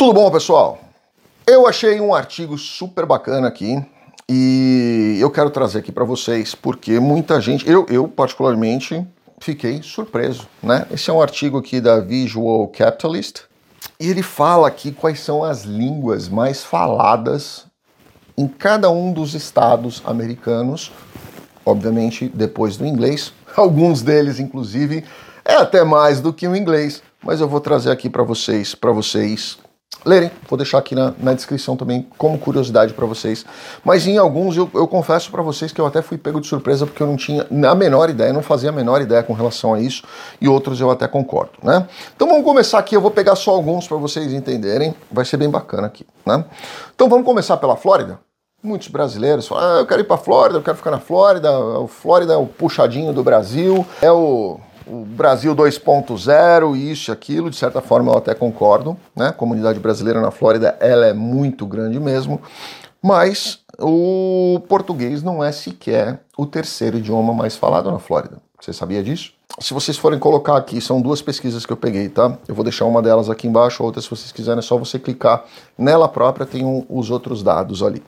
Tudo 0.00 0.14
bom, 0.14 0.30
pessoal? 0.30 0.78
Eu 1.46 1.66
achei 1.66 2.00
um 2.00 2.14
artigo 2.14 2.56
super 2.56 3.04
bacana 3.04 3.48
aqui 3.48 3.84
e 4.26 5.18
eu 5.20 5.30
quero 5.30 5.50
trazer 5.50 5.80
aqui 5.80 5.92
para 5.92 6.04
vocês 6.04 6.54
porque 6.54 6.98
muita 6.98 7.38
gente, 7.38 7.68
eu, 7.68 7.84
eu 7.90 8.08
particularmente, 8.08 9.06
fiquei 9.40 9.82
surpreso, 9.82 10.48
né? 10.62 10.86
Esse 10.90 11.10
é 11.10 11.12
um 11.12 11.20
artigo 11.20 11.58
aqui 11.58 11.82
da 11.82 12.00
Visual 12.00 12.66
Capitalist 12.68 13.42
e 14.00 14.08
ele 14.08 14.22
fala 14.22 14.68
aqui 14.68 14.90
quais 14.90 15.20
são 15.20 15.44
as 15.44 15.64
línguas 15.64 16.30
mais 16.30 16.64
faladas 16.64 17.66
em 18.38 18.48
cada 18.48 18.90
um 18.90 19.12
dos 19.12 19.34
estados 19.34 20.00
americanos, 20.06 20.90
obviamente 21.62 22.26
depois 22.26 22.78
do 22.78 22.86
inglês. 22.86 23.34
Alguns 23.54 24.00
deles, 24.00 24.40
inclusive, 24.40 25.04
é 25.44 25.56
até 25.56 25.84
mais 25.84 26.22
do 26.22 26.32
que 26.32 26.48
o 26.48 26.56
inglês, 26.56 27.02
mas 27.22 27.38
eu 27.42 27.46
vou 27.46 27.60
trazer 27.60 27.90
aqui 27.90 28.08
para 28.08 28.22
vocês, 28.22 28.74
para 28.74 28.92
vocês 28.92 29.58
lerem. 30.04 30.30
Vou 30.48 30.56
deixar 30.56 30.78
aqui 30.78 30.94
na, 30.94 31.12
na 31.18 31.34
descrição 31.34 31.76
também 31.76 32.06
como 32.16 32.38
curiosidade 32.38 32.94
para 32.94 33.06
vocês. 33.06 33.44
Mas 33.84 34.06
em 34.06 34.18
alguns 34.18 34.56
eu, 34.56 34.70
eu 34.74 34.86
confesso 34.86 35.30
para 35.30 35.42
vocês 35.42 35.72
que 35.72 35.80
eu 35.80 35.86
até 35.86 36.02
fui 36.02 36.16
pego 36.16 36.40
de 36.40 36.46
surpresa 36.46 36.86
porque 36.86 37.02
eu 37.02 37.06
não 37.06 37.16
tinha 37.16 37.46
a 37.68 37.74
menor 37.74 38.08
ideia, 38.10 38.32
não 38.32 38.42
fazia 38.42 38.70
a 38.70 38.72
menor 38.72 39.00
ideia 39.00 39.22
com 39.22 39.32
relação 39.32 39.74
a 39.74 39.80
isso. 39.80 40.02
E 40.40 40.48
outros 40.48 40.80
eu 40.80 40.90
até 40.90 41.06
concordo, 41.06 41.52
né? 41.62 41.86
Então 42.14 42.28
vamos 42.28 42.44
começar 42.44 42.78
aqui. 42.78 42.96
Eu 42.96 43.00
vou 43.00 43.10
pegar 43.10 43.36
só 43.36 43.52
alguns 43.52 43.86
para 43.86 43.96
vocês 43.96 44.32
entenderem. 44.32 44.94
Vai 45.10 45.24
ser 45.24 45.36
bem 45.36 45.50
bacana 45.50 45.86
aqui, 45.86 46.06
né? 46.24 46.44
Então 46.94 47.08
vamos 47.08 47.24
começar 47.24 47.56
pela 47.56 47.76
Flórida. 47.76 48.18
Muitos 48.62 48.88
brasileiros 48.88 49.48
falam: 49.48 49.64
ah, 49.64 49.78
eu 49.80 49.86
quero 49.86 50.00
ir 50.00 50.04
para 50.04 50.18
Flórida, 50.18 50.58
eu 50.58 50.62
quero 50.62 50.76
ficar 50.76 50.90
na 50.90 50.98
Flórida. 50.98 51.58
O 51.58 51.86
Flórida 51.86 52.34
é 52.34 52.36
o 52.36 52.46
puxadinho 52.46 53.12
do 53.12 53.22
Brasil, 53.22 53.86
é 54.02 54.12
o 54.12 54.60
o 54.86 55.04
Brasil 55.04 55.54
2.0, 55.54 56.76
isso 56.76 57.10
e 57.10 57.12
aquilo, 57.12 57.50
de 57.50 57.56
certa 57.56 57.80
forma 57.80 58.12
eu 58.12 58.18
até 58.18 58.34
concordo, 58.34 58.96
né? 59.14 59.28
A 59.28 59.32
comunidade 59.32 59.78
brasileira 59.78 60.20
na 60.20 60.30
Flórida, 60.30 60.76
ela 60.80 61.06
é 61.06 61.12
muito 61.12 61.66
grande 61.66 61.98
mesmo, 61.98 62.40
mas 63.02 63.60
o 63.78 64.60
português 64.68 65.22
não 65.22 65.42
é 65.42 65.52
sequer 65.52 66.20
o 66.36 66.46
terceiro 66.46 66.98
idioma 66.98 67.32
mais 67.32 67.56
falado 67.56 67.90
na 67.90 67.98
Flórida. 67.98 68.38
Você 68.60 68.72
sabia 68.72 69.02
disso? 69.02 69.32
Se 69.58 69.74
vocês 69.74 69.96
forem 69.96 70.18
colocar 70.18 70.56
aqui, 70.56 70.80
são 70.80 71.00
duas 71.00 71.20
pesquisas 71.22 71.66
que 71.66 71.72
eu 71.72 71.76
peguei, 71.76 72.08
tá? 72.08 72.36
Eu 72.46 72.54
vou 72.54 72.62
deixar 72.62 72.84
uma 72.84 73.02
delas 73.02 73.28
aqui 73.28 73.48
embaixo, 73.48 73.82
outra 73.82 74.00
se 74.00 74.08
vocês 74.08 74.30
quiserem 74.30 74.58
é 74.58 74.62
só 74.62 74.76
você 74.76 74.98
clicar 74.98 75.44
nela 75.76 76.08
própria, 76.08 76.46
tem 76.46 76.64
um, 76.64 76.84
os 76.88 77.10
outros 77.10 77.42
dados 77.42 77.82
ali. 77.82 78.02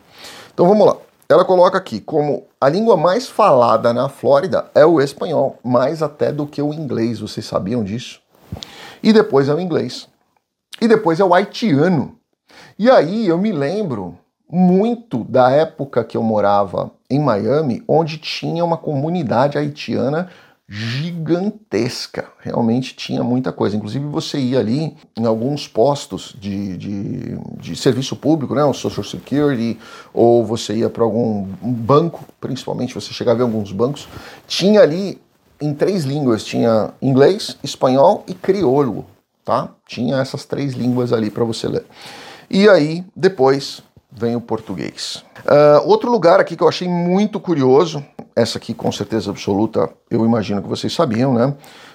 Então 0.52 0.68
vamos 0.68 0.86
lá. 0.86 0.96
Ela 1.32 1.46
coloca 1.46 1.78
aqui 1.78 1.98
como 1.98 2.46
a 2.60 2.68
língua 2.68 2.94
mais 2.94 3.26
falada 3.26 3.90
na 3.94 4.06
Flórida 4.06 4.66
é 4.74 4.84
o 4.84 5.00
espanhol, 5.00 5.58
mais 5.64 6.02
até 6.02 6.30
do 6.30 6.46
que 6.46 6.60
o 6.60 6.74
inglês. 6.74 7.20
Vocês 7.20 7.46
sabiam 7.46 7.82
disso? 7.82 8.20
E 9.02 9.14
depois 9.14 9.48
é 9.48 9.54
o 9.54 9.58
inglês. 9.58 10.06
E 10.78 10.86
depois 10.86 11.20
é 11.20 11.24
o 11.24 11.32
haitiano. 11.32 12.18
E 12.78 12.90
aí 12.90 13.26
eu 13.26 13.38
me 13.38 13.50
lembro 13.50 14.18
muito 14.46 15.24
da 15.24 15.50
época 15.50 16.04
que 16.04 16.18
eu 16.18 16.22
morava 16.22 16.90
em 17.08 17.18
Miami, 17.18 17.82
onde 17.88 18.18
tinha 18.18 18.62
uma 18.62 18.76
comunidade 18.76 19.56
haitiana 19.56 20.28
gigantesca. 20.74 22.28
Realmente 22.40 22.96
tinha 22.96 23.22
muita 23.22 23.52
coisa. 23.52 23.76
Inclusive, 23.76 24.06
você 24.06 24.38
ia 24.38 24.58
ali 24.58 24.96
em 25.14 25.26
alguns 25.26 25.68
postos 25.68 26.34
de, 26.40 26.78
de, 26.78 27.38
de 27.60 27.76
serviço 27.76 28.16
público, 28.16 28.54
né? 28.54 28.64
O 28.64 28.72
Social 28.72 29.04
Security, 29.04 29.78
ou 30.14 30.42
você 30.46 30.76
ia 30.76 30.88
para 30.88 31.04
algum 31.04 31.44
banco, 31.62 32.24
principalmente, 32.40 32.94
você 32.94 33.12
chegava 33.12 33.40
em 33.40 33.42
alguns 33.42 33.70
bancos, 33.70 34.08
tinha 34.48 34.80
ali 34.80 35.20
em 35.60 35.74
três 35.74 36.04
línguas: 36.04 36.42
tinha 36.42 36.94
inglês, 37.02 37.58
espanhol 37.62 38.24
e 38.26 38.32
crioulo, 38.32 39.04
tá? 39.44 39.68
Tinha 39.86 40.16
essas 40.16 40.46
três 40.46 40.72
línguas 40.72 41.12
ali 41.12 41.30
para 41.30 41.44
você 41.44 41.68
ler. 41.68 41.84
E 42.48 42.66
aí, 42.66 43.04
depois, 43.14 43.82
vem 44.12 44.36
o 44.36 44.40
português. 44.40 45.24
Uh, 45.44 45.88
outro 45.88 46.10
lugar 46.10 46.38
aqui 46.38 46.56
que 46.56 46.62
eu 46.62 46.68
achei 46.68 46.86
muito 46.86 47.40
curioso, 47.40 48.04
essa 48.36 48.58
aqui 48.58 48.74
com 48.74 48.92
certeza 48.92 49.30
absoluta, 49.30 49.90
eu 50.10 50.24
imagino 50.24 50.62
que 50.62 50.68
vocês 50.68 50.92
sabiam, 50.92 51.34
né? 51.34 51.54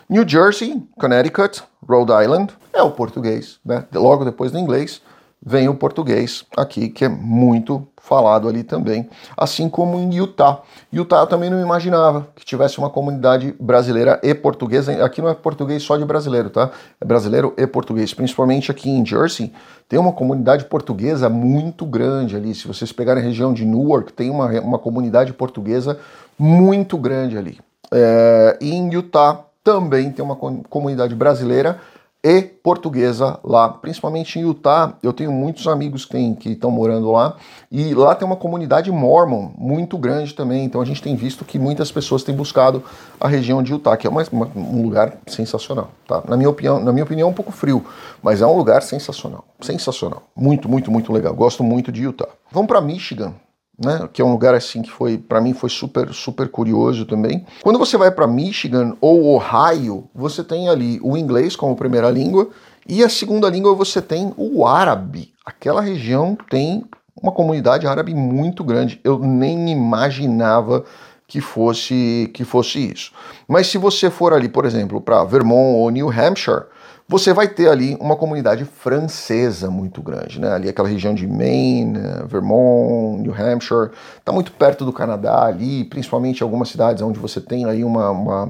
New 0.10 0.28
Jersey, 0.28 0.82
Connecticut, 1.00 1.64
Rhode 1.88 2.12
Island, 2.24 2.54
é 2.74 2.82
o 2.82 2.92
português, 2.92 3.60
né? 3.66 3.86
Logo 3.94 4.26
depois 4.26 4.52
do 4.52 4.58
inglês 4.58 5.02
vem 5.46 5.70
o 5.70 5.76
português 5.76 6.46
aqui, 6.56 6.90
que 6.90 7.06
é 7.06 7.10
muito 7.10 7.88
falado 7.98 8.48
ali 8.48 8.64
também, 8.64 9.10
assim 9.36 9.70
como 9.70 9.98
em 9.98 10.16
Utah. 10.16 10.62
Utah 10.92 11.20
eu 11.20 11.28
também 11.28 11.50
não 11.50 11.62
imaginava 11.62 12.28
que 12.36 12.46
tivesse 12.46 12.78
uma 12.80 12.90
comunidade 12.90 13.54
brasileira 13.60 14.20
e 14.24 14.34
portuguesa. 14.34 15.04
Aqui 15.04 15.22
não 15.22 15.30
é 15.30 15.34
português 15.34 15.84
só 15.84 15.98
de 15.98 16.06
brasileiro, 16.06 16.50
tá? 16.50 16.72
É 17.00 17.06
brasileiro 17.06 17.54
e 17.58 17.68
português. 17.68 18.14
Principalmente 18.14 18.72
aqui 18.72 18.90
em 18.90 19.06
Jersey, 19.06 19.54
tem 19.90 20.00
uma 20.00 20.14
comunidade 20.14 20.66
portuguesa 20.66 21.30
muito 21.30 21.86
grande 21.86 22.36
ali. 22.36 22.56
Se 22.56 22.68
vocês 22.68 22.92
pegarem 22.92 23.22
a 23.22 23.26
região 23.26 23.54
de 23.54 23.66
Newark, 23.66 24.14
tem 24.14 24.30
uma, 24.30 24.48
uma 24.62 24.80
comunidade 24.80 25.34
portuguesa 25.34 26.00
muito 26.40 26.98
grande 26.98 27.38
ali. 27.38 27.60
É, 27.92 28.58
e 28.62 28.74
em 28.74 28.94
Utah 28.94 29.44
também 29.64 30.12
tem 30.12 30.24
uma 30.24 30.36
comunidade 30.36 31.14
brasileira 31.14 31.80
e 32.24 32.42
portuguesa 32.42 33.40
lá, 33.44 33.70
principalmente 33.70 34.40
em 34.40 34.42
Utah. 34.42 34.94
Eu 35.04 35.14
tenho 35.14 35.32
muitos 35.32 35.68
amigos 35.68 36.04
que 36.06 36.50
estão 36.50 36.72
morando 36.72 37.12
lá 37.12 37.38
e 37.72 37.94
lá 37.94 38.16
tem 38.16 38.26
uma 38.26 38.36
comunidade 38.36 38.92
mormon 38.92 39.52
muito 39.58 39.98
grande 39.98 40.34
também. 40.34 40.66
Então 40.66 40.82
a 40.82 40.86
gente 40.86 41.02
tem 41.02 41.16
visto 41.16 41.46
que 41.46 41.60
muitas 41.60 41.92
pessoas 41.92 42.24
têm 42.24 42.36
buscado 42.36 42.84
a 43.20 43.28
região 43.28 43.62
de 43.62 43.72
Utah, 43.72 43.96
que 43.96 44.08
é 44.08 44.10
uma, 44.10 44.24
uma, 44.32 44.50
um 44.56 44.82
lugar 44.82 45.18
sensacional. 45.28 45.90
Tá? 46.08 46.24
Na, 46.28 46.36
minha 46.36 46.50
opinião, 46.50 46.84
na 46.84 46.92
minha 46.92 47.04
opinião, 47.04 47.28
é 47.28 47.32
um 47.32 47.36
pouco 47.36 47.52
frio, 47.52 47.86
mas 48.22 48.42
é 48.42 48.48
um 48.48 48.58
lugar 48.58 48.82
sensacional. 48.82 49.46
Sensacional. 49.62 50.24
Muito, 50.36 50.68
muito, 50.68 50.92
muito 50.92 51.14
legal. 51.14 51.34
Gosto 51.34 51.64
muito 51.64 51.92
de 51.92 52.04
Utah. 52.04 52.30
Vamos 52.52 52.68
para 52.68 52.82
Michigan 52.82 53.34
né, 53.78 54.10
que 54.12 54.22
é 54.22 54.26
um 54.26 54.32
lugar 54.32 54.56
assim 54.56 54.82
que 54.82 54.90
foi 54.90 55.18
para 55.18 55.40
mim 55.40 55.54
foi 55.54 55.70
super 55.70 56.14
super 56.14 56.50
curioso 56.50 57.06
também. 57.06 57.46
Quando 57.62 57.78
você 57.78 57.98
vai 57.98 58.12
para 58.12 58.28
Michigan 58.28 58.96
ou 59.00 59.36
Ohio, 59.36 60.10
você 60.16 60.44
tem 60.44 60.68
ali 60.68 61.00
o 61.04 61.16
inglês 61.16 61.56
como 61.56 61.76
primeira 61.76 62.10
língua 62.10 62.50
e 62.88 63.04
a 63.04 63.10
segunda 63.10 63.50
língua 63.50 63.76
você 63.76 64.02
tem 64.02 64.34
o 64.36 64.66
árabe. 64.66 65.34
Aquela 65.46 65.82
região 65.82 66.38
tem 66.50 66.86
uma 67.22 67.32
comunidade 67.32 67.86
árabe 67.88 68.14
muito 68.14 68.64
grande. 68.64 69.00
Eu 69.04 69.20
nem 69.20 69.70
imaginava 69.70 70.84
que 71.28 71.42
fosse 71.42 72.32
que 72.34 72.46
fosse 72.46 72.92
isso. 72.92 73.12
Mas 73.48 73.68
se 73.68 73.78
você 73.78 74.10
for 74.10 74.34
ali, 74.34 74.48
por 74.48 74.66
exemplo, 74.66 75.02
para 75.02 75.24
Vermont 75.26 75.78
ou 75.78 75.90
New 75.90 76.10
Hampshire, 76.10 76.64
você 77.10 77.34
vai 77.34 77.48
ter 77.48 77.70
ali 77.70 77.98
uma 78.02 78.18
comunidade 78.18 78.66
francesa 78.66 79.72
muito 79.72 80.02
grande, 80.02 80.42
né? 80.42 80.52
Ali 80.52 80.68
aquela 80.68 80.90
região 80.90 81.14
de 81.14 81.26
Maine, 81.26 81.98
Vermont, 82.28 83.22
New 83.22 83.34
Hampshire, 83.34 83.92
está 84.18 84.32
muito 84.34 84.52
perto 84.52 84.84
do 84.84 84.92
Canadá 84.92 85.46
ali, 85.46 85.86
principalmente 85.86 86.44
algumas 86.44 86.68
cidades 86.68 87.02
onde 87.02 87.18
você 87.18 87.40
tem 87.40 87.66
aí 87.66 87.84
uma, 87.84 88.10
uma, 88.12 88.50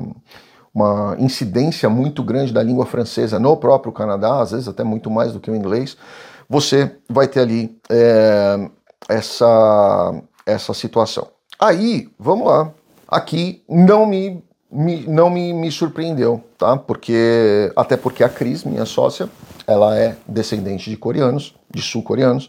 uma 0.73 1.15
incidência 1.19 1.87
muito 1.87 2.23
grande 2.23 2.51
da 2.51 2.63
língua 2.63 2.87
francesa 2.87 3.39
no 3.39 3.55
próprio 3.57 3.91
Canadá, 3.91 4.41
às 4.41 4.51
vezes 4.51 4.67
até 4.67 4.83
muito 4.83 5.11
mais 5.11 5.33
do 5.33 5.39
que 5.39 5.51
o 5.51 5.55
inglês. 5.55 5.95
Você 6.49 6.91
vai 7.07 7.27
ter 7.27 7.41
ali 7.41 7.77
é, 7.89 8.69
essa, 9.07 10.19
essa 10.45 10.73
situação. 10.73 11.27
Aí, 11.59 12.09
vamos 12.17 12.47
lá. 12.47 12.71
Aqui 13.07 13.63
não 13.69 14.05
me 14.05 14.43
me, 14.77 15.07
não 15.07 15.27
me, 15.27 15.51
me 15.53 15.71
surpreendeu, 15.71 16.43
tá? 16.55 16.77
Porque 16.77 17.71
até 17.75 17.97
porque 17.97 18.23
a 18.23 18.29
Cris, 18.29 18.63
minha 18.63 18.85
sócia, 18.85 19.27
ela 19.65 19.97
é 19.97 20.15
descendente 20.27 20.87
de 20.87 20.95
coreanos, 20.95 21.55
de 21.73 21.81
sul-coreanos, 21.81 22.47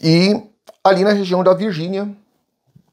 e 0.00 0.40
ali 0.84 1.02
na 1.02 1.12
região 1.12 1.42
da 1.42 1.52
Virgínia, 1.52 2.08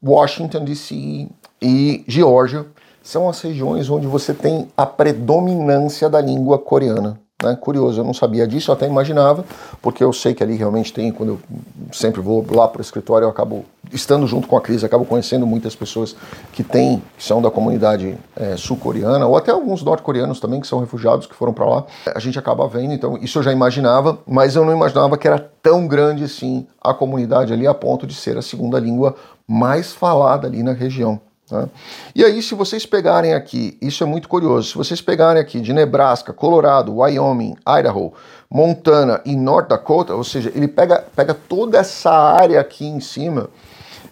Washington 0.02 0.64
D.C. 0.64 1.28
e 1.62 2.04
Geórgia 2.08 2.66
são 3.00 3.28
as 3.28 3.40
regiões 3.40 3.88
onde 3.88 4.08
você 4.08 4.34
tem 4.34 4.68
a 4.76 4.84
predominância 4.84 6.10
da 6.10 6.20
língua 6.20 6.58
coreana. 6.58 7.20
Né? 7.40 7.54
Curioso, 7.54 8.00
eu 8.00 8.04
não 8.04 8.12
sabia 8.12 8.48
disso, 8.48 8.68
eu 8.68 8.74
até 8.74 8.84
imaginava, 8.84 9.44
porque 9.80 10.02
eu 10.02 10.12
sei 10.12 10.34
que 10.34 10.42
ali 10.42 10.56
realmente 10.56 10.92
tem, 10.92 11.12
quando 11.12 11.28
eu 11.34 11.40
sempre 11.92 12.20
vou 12.20 12.44
lá 12.50 12.66
para 12.66 12.80
o 12.80 12.82
escritório, 12.82 13.26
eu 13.26 13.30
acabo 13.30 13.64
estando 13.92 14.26
junto 14.26 14.48
com 14.48 14.56
a 14.56 14.60
Cris, 14.60 14.82
acabo 14.82 15.04
conhecendo 15.04 15.46
muitas 15.46 15.76
pessoas 15.76 16.16
que 16.52 16.64
têm, 16.64 17.00
que 17.16 17.22
são 17.22 17.40
da 17.40 17.48
comunidade 17.48 18.18
é, 18.34 18.56
sul-coreana, 18.56 19.24
ou 19.24 19.36
até 19.36 19.52
alguns 19.52 19.84
norte-coreanos 19.84 20.40
também, 20.40 20.60
que 20.60 20.66
são 20.66 20.80
refugiados, 20.80 21.28
que 21.28 21.34
foram 21.34 21.52
para 21.52 21.64
lá. 21.64 21.86
A 22.12 22.18
gente 22.18 22.36
acaba 22.40 22.66
vendo, 22.66 22.92
então 22.92 23.16
isso 23.18 23.38
eu 23.38 23.44
já 23.44 23.52
imaginava, 23.52 24.18
mas 24.26 24.56
eu 24.56 24.64
não 24.64 24.72
imaginava 24.72 25.16
que 25.16 25.28
era 25.28 25.38
tão 25.62 25.86
grande 25.86 26.24
assim 26.24 26.66
a 26.82 26.92
comunidade 26.92 27.52
ali, 27.52 27.68
a 27.68 27.74
ponto 27.74 28.04
de 28.04 28.14
ser 28.14 28.36
a 28.36 28.42
segunda 28.42 28.80
língua 28.80 29.14
mais 29.46 29.92
falada 29.92 30.48
ali 30.48 30.64
na 30.64 30.72
região. 30.72 31.20
Né? 31.50 31.68
E 32.14 32.24
aí, 32.24 32.42
se 32.42 32.54
vocês 32.54 32.84
pegarem 32.84 33.34
aqui, 33.34 33.76
isso 33.80 34.02
é 34.02 34.06
muito 34.06 34.28
curioso, 34.28 34.70
se 34.70 34.74
vocês 34.76 35.00
pegarem 35.00 35.40
aqui 35.40 35.60
de 35.60 35.72
Nebraska, 35.72 36.32
Colorado, 36.32 36.96
Wyoming, 36.96 37.56
Idaho, 37.66 38.12
Montana 38.50 39.20
e 39.24 39.36
North 39.36 39.68
Dakota, 39.68 40.14
ou 40.14 40.24
seja, 40.24 40.52
ele 40.54 40.68
pega, 40.68 41.04
pega 41.14 41.34
toda 41.34 41.78
essa 41.78 42.10
área 42.10 42.60
aqui 42.60 42.86
em 42.86 43.00
cima, 43.00 43.48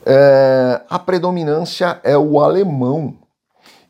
é, 0.04 0.80
a 0.88 0.98
predominância 0.98 2.00
é 2.04 2.16
o 2.16 2.40
alemão. 2.40 3.14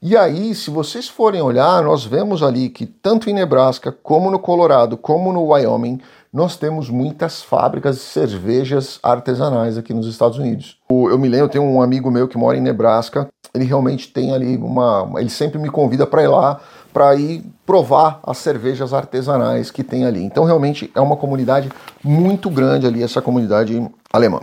E 0.01 0.17
aí, 0.17 0.55
se 0.55 0.71
vocês 0.71 1.09
forem 1.09 1.41
olhar, 1.41 1.83
nós 1.83 2.05
vemos 2.05 2.43
ali 2.43 2.69
que 2.69 2.87
tanto 2.87 3.31
em 3.31 3.33
Nebraska, 3.33 3.91
como 3.91 4.31
no 4.31 4.39
Colorado, 4.39 4.97
como 4.97 5.33
no 5.33 5.45
Wyoming, 5.45 6.01
nós 6.33 6.57
temos 6.57 6.91
muitas 6.91 7.43
fábricas 7.43 7.97
de 7.97 8.03
cervejas 8.03 8.99
artesanais 9.03 9.79
aqui 9.79 9.95
nos 9.95 10.07
Estados 10.07 10.39
Unidos. 10.39 10.79
Eu 10.91 11.19
me 11.19 11.29
lembro, 11.29 11.47
eu 11.47 11.51
tenho 11.51 11.65
um 11.65 11.81
amigo 11.81 12.11
meu 12.11 12.29
que 12.29 12.37
mora 12.37 12.59
em 12.59 12.61
Nebraska, 12.61 13.29
ele 13.55 13.65
realmente 13.65 14.13
tem 14.13 14.35
ali 14.35 14.57
uma. 14.57 15.11
Ele 15.17 15.31
sempre 15.31 15.59
me 15.59 15.71
convida 15.71 16.07
para 16.07 16.23
ir 16.23 16.29
lá 16.29 16.61
para 16.97 17.15
ir 17.15 17.45
provar 17.67 18.21
as 18.23 18.39
cervejas 18.39 18.95
artesanais 18.95 19.71
que 19.71 19.85
tem 19.85 20.07
ali. 20.07 20.25
Então, 20.25 20.45
realmente 20.45 20.91
é 20.95 21.01
uma 21.01 21.15
comunidade 21.15 21.71
muito 22.03 22.49
grande 22.49 22.87
ali, 22.87 23.03
essa 23.03 23.21
comunidade 23.21 23.87
alemã. 24.11 24.41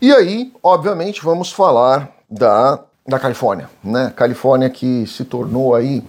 E 0.00 0.12
aí, 0.12 0.52
obviamente, 0.62 1.24
vamos 1.24 1.50
falar 1.50 2.08
da, 2.30 2.78
da 3.06 3.18
Califórnia, 3.18 3.70
né? 3.82 4.12
Califórnia 4.14 4.70
que 4.70 5.06
se 5.06 5.24
tornou 5.24 5.74
aí, 5.74 6.02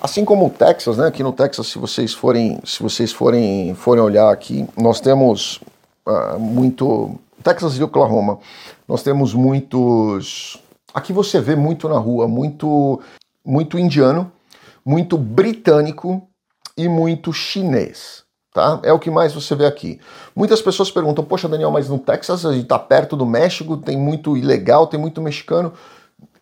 assim 0.00 0.24
como 0.24 0.46
o 0.46 0.50
Texas, 0.50 0.96
né? 0.96 1.06
Aqui 1.06 1.22
no 1.22 1.32
Texas, 1.32 1.66
se 1.66 1.78
vocês 1.78 2.14
forem, 2.14 2.60
se 2.64 2.82
vocês 2.82 3.12
forem, 3.12 3.74
forem 3.74 4.02
olhar 4.02 4.30
aqui, 4.30 4.66
nós 4.76 5.00
temos 5.00 5.60
uh, 6.06 6.38
muito 6.38 7.18
Texas 7.42 7.74
e 7.74 7.82
Oklahoma. 7.82 8.38
Nós 8.86 9.02
temos 9.02 9.34
muitos. 9.34 10.58
Aqui 10.94 11.12
você 11.12 11.40
vê 11.40 11.54
muito 11.54 11.88
na 11.88 11.98
rua, 11.98 12.26
muito, 12.26 13.00
muito 13.44 13.78
indiano, 13.78 14.30
muito 14.84 15.18
britânico 15.18 16.26
e 16.76 16.88
muito 16.88 17.32
chinês 17.32 18.26
tá? 18.58 18.80
É 18.82 18.92
o 18.92 18.98
que 18.98 19.08
mais 19.08 19.32
você 19.32 19.54
vê 19.54 19.66
aqui. 19.66 20.00
Muitas 20.34 20.60
pessoas 20.60 20.90
perguntam, 20.90 21.24
poxa, 21.24 21.48
Daniel, 21.48 21.70
mas 21.70 21.88
no 21.88 21.96
Texas 21.96 22.44
a 22.44 22.52
gente 22.52 22.64
está 22.64 22.78
perto 22.78 23.16
do 23.16 23.24
México, 23.24 23.76
tem 23.76 23.96
muito 23.96 24.36
ilegal, 24.36 24.88
tem 24.88 24.98
muito 24.98 25.22
mexicano. 25.22 25.72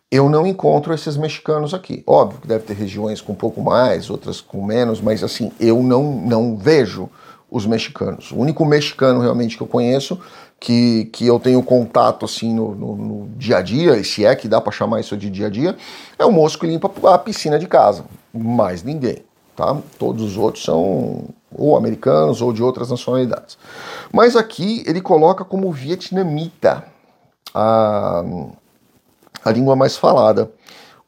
Eu 0.09 0.29
não 0.29 0.47
encontro 0.47 0.93
esses 0.93 1.17
mexicanos 1.17 1.73
aqui. 1.73 2.01
Óbvio 2.07 2.39
que 2.39 2.47
deve 2.47 2.63
ter 2.63 2.73
regiões 2.73 3.19
com 3.19 3.33
um 3.33 3.35
pouco 3.35 3.61
mais, 3.61 4.09
outras 4.09 4.39
com 4.39 4.63
menos, 4.63 5.01
mas 5.01 5.21
assim, 5.21 5.51
eu 5.59 5.83
não, 5.83 6.03
não 6.03 6.55
vejo 6.55 7.09
os 7.51 7.65
mexicanos. 7.65 8.31
O 8.31 8.37
único 8.37 8.65
mexicano 8.65 9.19
realmente 9.19 9.57
que 9.57 9.63
eu 9.63 9.67
conheço, 9.67 10.17
que, 10.59 11.05
que 11.11 11.27
eu 11.27 11.39
tenho 11.39 11.61
contato 11.61 12.25
assim 12.25 12.53
no, 12.53 12.73
no, 12.73 12.95
no 12.95 13.29
dia 13.35 13.57
a 13.57 13.61
dia, 13.61 14.01
se 14.03 14.25
é 14.25 14.33
que 14.33 14.47
dá 14.47 14.61
para 14.61 14.71
chamar 14.71 15.01
isso 15.01 15.15
de 15.17 15.29
dia 15.29 15.47
a 15.47 15.49
dia, 15.49 15.75
é 16.17 16.25
o 16.25 16.31
moço 16.31 16.57
que 16.57 16.65
limpa 16.65 16.89
a 17.13 17.17
piscina 17.17 17.59
de 17.59 17.67
casa. 17.67 18.05
Mais 18.33 18.83
ninguém. 18.83 19.25
Tá? 19.57 19.75
Todos 19.99 20.23
os 20.23 20.37
outros 20.37 20.63
são 20.63 21.25
ou 21.51 21.75
americanos 21.75 22.41
ou 22.41 22.53
de 22.53 22.63
outras 22.63 22.91
nacionalidades. 22.91 23.57
Mas 24.11 24.35
aqui 24.35 24.83
ele 24.85 25.01
coloca 25.01 25.43
como 25.43 25.71
vietnamita 25.71 26.85
a, 27.53 28.23
a 29.43 29.51
língua 29.51 29.75
mais 29.75 29.97
falada. 29.97 30.51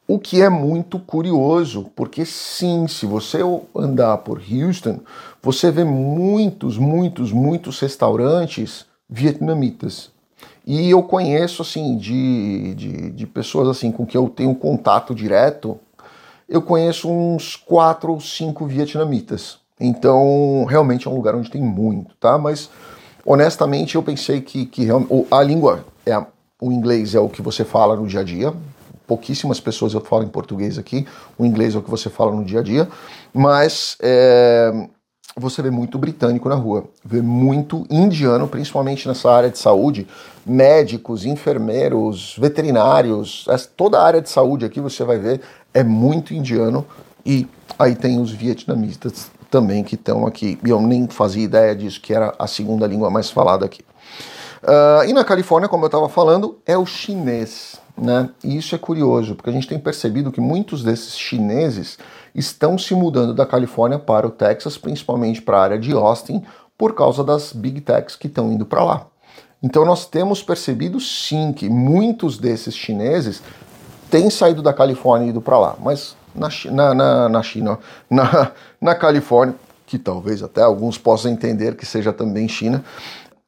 O 0.06 0.18
que 0.18 0.42
é 0.42 0.48
muito 0.48 0.98
curioso, 0.98 1.90
porque 1.94 2.24
sim, 2.24 2.88
se 2.88 3.06
você 3.06 3.38
andar 3.76 4.18
por 4.18 4.40
Houston, 4.40 4.98
você 5.40 5.70
vê 5.70 5.84
muitos, 5.84 6.76
muitos, 6.76 7.30
muitos 7.30 7.78
restaurantes 7.78 8.86
vietnamitas. 9.08 10.10
E 10.66 10.90
eu 10.90 11.02
conheço, 11.02 11.62
assim, 11.62 11.96
de, 11.96 12.74
de, 12.74 13.10
de 13.10 13.26
pessoas 13.26 13.68
assim 13.68 13.92
com 13.92 14.04
que 14.04 14.16
eu 14.16 14.28
tenho 14.28 14.54
contato 14.54 15.14
direto, 15.14 15.78
eu 16.48 16.60
conheço 16.60 17.08
uns 17.08 17.54
quatro 17.54 18.12
ou 18.12 18.20
cinco 18.20 18.66
vietnamitas. 18.66 19.58
Então, 19.78 20.64
realmente 20.68 21.06
é 21.06 21.10
um 21.10 21.14
lugar 21.14 21.34
onde 21.34 21.50
tem 21.50 21.62
muito, 21.62 22.14
tá? 22.16 22.36
Mas, 22.36 22.68
honestamente, 23.24 23.94
eu 23.94 24.02
pensei 24.02 24.40
que, 24.40 24.66
que 24.66 24.88
a 25.30 25.42
língua, 25.42 25.84
é 26.04 26.20
o 26.60 26.70
inglês 26.70 27.14
é 27.14 27.20
o 27.20 27.28
que 27.28 27.42
você 27.42 27.64
fala 27.64 27.96
no 27.96 28.06
dia 28.06 28.20
a 28.20 28.24
dia. 28.24 28.52
Pouquíssimas 29.06 29.58
pessoas 29.58 29.94
eu 29.94 30.00
falo 30.00 30.22
em 30.22 30.28
português 30.28 30.78
aqui. 30.78 31.06
O 31.38 31.44
inglês 31.44 31.74
é 31.74 31.78
o 31.78 31.82
que 31.82 31.90
você 31.90 32.08
fala 32.10 32.32
no 32.32 32.44
dia 32.44 32.60
a 32.60 32.62
dia. 32.62 32.88
Mas 33.32 33.96
é, 34.00 34.88
você 35.36 35.62
vê 35.62 35.70
muito 35.70 35.98
britânico 35.98 36.48
na 36.48 36.54
rua. 36.54 36.84
Vê 37.04 37.22
muito 37.22 37.86
indiano, 37.90 38.46
principalmente 38.46 39.08
nessa 39.08 39.30
área 39.30 39.50
de 39.50 39.58
saúde. 39.58 40.06
Médicos, 40.44 41.24
enfermeiros, 41.24 42.36
veterinários. 42.38 43.46
Toda 43.76 43.98
a 43.98 44.04
área 44.04 44.20
de 44.20 44.28
saúde 44.28 44.64
aqui 44.64 44.80
você 44.80 45.02
vai 45.02 45.18
ver 45.18 45.40
é 45.72 45.82
muito 45.82 46.34
indiano 46.34 46.84
e 47.24 47.46
aí 47.78 47.94
tem 47.94 48.20
os 48.20 48.30
vietnamistas 48.30 49.30
também 49.50 49.82
que 49.82 49.94
estão 49.94 50.26
aqui. 50.26 50.58
E 50.64 50.70
eu 50.70 50.80
nem 50.80 51.08
fazia 51.08 51.42
ideia 51.42 51.74
disso, 51.74 52.00
que 52.00 52.14
era 52.14 52.34
a 52.38 52.46
segunda 52.46 52.86
língua 52.86 53.10
mais 53.10 53.30
falada 53.30 53.64
aqui. 53.64 53.82
Uh, 54.62 55.08
e 55.08 55.12
na 55.12 55.24
Califórnia, 55.24 55.68
como 55.68 55.84
eu 55.84 55.88
estava 55.88 56.08
falando, 56.08 56.58
é 56.66 56.76
o 56.76 56.84
chinês. 56.84 57.80
Né? 57.96 58.30
E 58.42 58.56
isso 58.56 58.74
é 58.74 58.78
curioso, 58.78 59.34
porque 59.34 59.50
a 59.50 59.52
gente 59.52 59.68
tem 59.68 59.78
percebido 59.78 60.32
que 60.32 60.40
muitos 60.40 60.82
desses 60.82 61.18
chineses 61.18 61.98
estão 62.34 62.78
se 62.78 62.94
mudando 62.94 63.34
da 63.34 63.44
Califórnia 63.44 63.98
para 63.98 64.26
o 64.26 64.30
Texas, 64.30 64.78
principalmente 64.78 65.42
para 65.42 65.58
a 65.58 65.62
área 65.62 65.78
de 65.78 65.92
Austin, 65.92 66.42
por 66.78 66.94
causa 66.94 67.22
das 67.22 67.52
big 67.52 67.82
techs 67.82 68.16
que 68.16 68.26
estão 68.26 68.50
indo 68.50 68.64
para 68.64 68.82
lá. 68.82 69.06
Então 69.62 69.84
nós 69.84 70.06
temos 70.06 70.42
percebido 70.42 70.98
sim 70.98 71.52
que 71.52 71.68
muitos 71.68 72.38
desses 72.38 72.74
chineses 72.74 73.42
têm 74.10 74.30
saído 74.30 74.62
da 74.62 74.72
Califórnia 74.72 75.26
e 75.26 75.30
ido 75.30 75.42
para 75.42 75.58
lá, 75.58 75.76
mas 75.78 76.16
na, 76.34 76.48
na, 76.70 76.94
na, 76.94 77.28
na 77.28 77.42
China, 77.42 77.78
na, 78.08 78.52
na 78.80 78.94
Califórnia, 78.94 79.54
que 79.86 79.98
talvez 79.98 80.42
até 80.42 80.62
alguns 80.62 80.96
possam 80.96 81.30
entender 81.30 81.74
que 81.76 81.84
seja 81.84 82.12
também 82.12 82.48
China, 82.48 82.84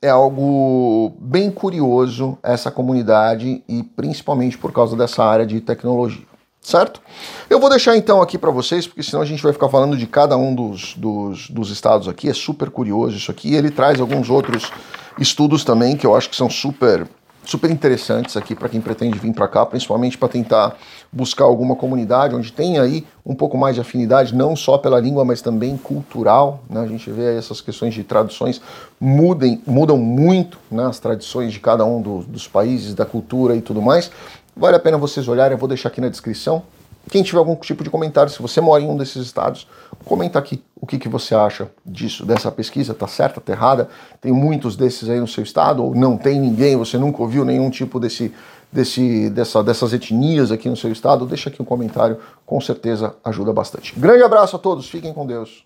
é 0.03 0.11
algo 0.11 1.15
bem 1.21 1.49
curioso 1.49 2.37
essa 2.43 2.73
comunidade 2.73 3.63
e 3.69 3.83
principalmente 3.85 4.59
por 4.59 4.73
causa 4.73 4.97
dessa 4.97 5.25
área 5.25 5.47
de 5.47 5.61
tecnologia, 5.61 6.27
certo? 6.61 7.01
Eu 7.49 7.61
vou 7.61 7.71
deixar 7.71 7.97
então 7.97 8.21
aqui 8.21 8.37
para 8.37 8.51
vocês, 8.51 8.85
porque 8.85 9.03
senão 9.03 9.23
a 9.23 9.25
gente 9.25 9.41
vai 9.41 9.53
ficar 9.53 9.69
falando 9.69 9.97
de 9.97 10.07
cada 10.09 10.37
um 10.37 10.53
dos, 10.53 10.95
dos, 10.97 11.49
dos 11.49 11.71
estados 11.71 12.09
aqui, 12.09 12.29
é 12.29 12.35
super 12.35 12.69
curioso 12.69 13.17
isso 13.17 13.31
aqui. 13.31 13.55
Ele 13.55 13.71
traz 13.71 14.01
alguns 14.01 14.29
outros 14.29 14.73
estudos 15.19 15.63
também 15.63 15.97
que 15.97 16.05
eu 16.05 16.17
acho 16.17 16.29
que 16.29 16.37
são 16.37 16.51
super 16.51 17.07
super 17.45 17.71
interessantes 17.71 18.37
aqui 18.37 18.55
para 18.55 18.69
quem 18.69 18.81
pretende 18.81 19.19
vir 19.19 19.33
para 19.33 19.49
cá, 19.49 19.67
principalmente 19.67 20.17
para 20.17 20.29
tentar 20.29 20.77
buscar 21.13 21.45
alguma 21.45 21.75
comunidade 21.75 22.35
onde 22.35 22.53
tem 22.53 22.79
aí 22.79 23.07
um 23.25 23.35
pouco 23.35 23.57
mais 23.57 23.75
de 23.75 23.81
afinidade, 23.81 24.35
não 24.35 24.55
só 24.55 24.79
pela 24.79 25.01
língua, 25.01 25.25
mas 25.25 25.43
também 25.43 25.77
cultural. 25.77 26.63
Né? 26.71 26.81
A 26.81 26.87
gente 26.87 27.11
vê 27.11 27.37
essas 27.37 27.61
questões 27.61 27.95
de 27.95 28.05
traduções 28.05 28.61
mudem, 29.01 29.61
mudam 29.67 29.99
muito 29.99 30.59
né? 30.71 30.87
as 30.87 30.99
tradições 30.99 31.53
de 31.53 31.61
cada 31.61 31.85
um 31.85 32.01
do, 32.01 32.19
dos 32.23 32.47
países, 32.47 32.95
da 32.95 33.05
cultura 33.05 33.57
e 33.57 33.61
tudo 33.61 33.83
mais. 33.83 34.11
Vale 34.57 34.77
a 34.77 34.81
pena 34.81 34.99
vocês 34.99 35.27
olharem, 35.29 35.53
eu 35.53 35.59
vou 35.59 35.69
deixar 35.69 35.89
aqui 35.89 36.01
na 36.01 36.09
descrição 36.09 36.63
quem 37.11 37.23
tiver 37.23 37.39
algum 37.39 37.57
tipo 37.57 37.83
de 37.83 37.91
comentário, 37.91 38.31
se 38.31 38.41
você 38.41 38.61
mora 38.61 38.83
em 38.83 38.89
um 38.89 38.97
desses 38.97 39.27
estados, 39.27 39.67
comenta 40.05 40.39
aqui 40.39 40.63
o 40.75 40.87
que, 40.87 40.99
que 40.99 41.09
você 41.09 41.35
acha 41.35 41.71
disso, 41.85 42.25
dessa 42.27 42.51
pesquisa, 42.51 42.93
tá 42.95 43.07
certa, 43.07 43.41
tá 43.41 43.53
errada? 43.53 43.89
Tem 44.21 44.33
muitos 44.33 44.77
desses 44.77 45.09
aí 45.09 45.21
no 45.21 45.29
seu 45.29 45.43
estado, 45.43 45.85
ou 45.85 45.95
não 45.95 46.17
tem 46.17 46.41
ninguém, 46.41 46.77
você 46.77 46.99
nunca 46.99 47.23
ouviu 47.23 47.45
nenhum 47.45 47.71
tipo 47.71 48.01
desse, 48.01 48.35
desse, 48.71 49.31
dessa, 49.31 49.63
dessas 49.63 49.93
etnias 49.93 50.51
aqui 50.51 50.69
no 50.69 50.77
seu 50.77 50.91
estado? 50.91 51.27
Deixa 51.27 51.51
aqui 51.51 51.63
um 51.63 51.65
comentário, 51.65 52.19
com 52.45 52.61
certeza 52.61 53.15
ajuda 53.25 53.53
bastante. 53.53 53.99
Grande 53.99 54.23
abraço 54.23 54.57
a 54.57 54.59
todos, 54.59 54.89
fiquem 54.89 55.13
com 55.13 55.27
Deus. 55.27 55.65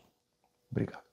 Obrigado. 0.71 1.06